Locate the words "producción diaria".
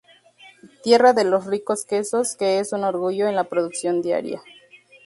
3.43-4.41